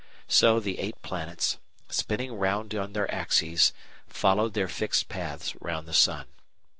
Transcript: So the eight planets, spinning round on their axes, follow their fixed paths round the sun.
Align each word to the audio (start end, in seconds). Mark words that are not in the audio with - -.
So 0.27 0.59
the 0.59 0.79
eight 0.79 0.99
planets, 1.03 1.59
spinning 1.89 2.33
round 2.33 2.73
on 2.73 2.93
their 2.93 3.13
axes, 3.13 3.71
follow 4.07 4.49
their 4.49 4.67
fixed 4.67 5.09
paths 5.09 5.53
round 5.61 5.87
the 5.87 5.93
sun. 5.93 6.25